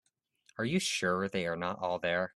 Are 0.57 0.65
you 0.65 0.79
sure 0.79 1.27
they 1.27 1.45
are 1.47 1.55
not 1.55 1.79
all 1.79 1.99
there? 1.99 2.29